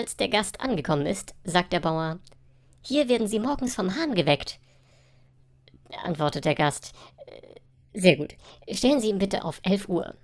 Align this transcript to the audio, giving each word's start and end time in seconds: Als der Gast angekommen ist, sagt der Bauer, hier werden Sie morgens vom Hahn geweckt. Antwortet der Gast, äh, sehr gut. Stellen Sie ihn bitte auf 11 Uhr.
Als 0.00 0.16
der 0.16 0.28
Gast 0.30 0.62
angekommen 0.62 1.04
ist, 1.04 1.34
sagt 1.44 1.74
der 1.74 1.80
Bauer, 1.80 2.20
hier 2.80 3.10
werden 3.10 3.26
Sie 3.26 3.38
morgens 3.38 3.74
vom 3.74 3.94
Hahn 3.96 4.14
geweckt. 4.14 4.58
Antwortet 6.02 6.46
der 6.46 6.54
Gast, 6.54 6.94
äh, 7.26 8.00
sehr 8.00 8.16
gut. 8.16 8.34
Stellen 8.70 9.00
Sie 9.00 9.10
ihn 9.10 9.18
bitte 9.18 9.44
auf 9.44 9.60
11 9.62 9.90
Uhr. 9.90 10.14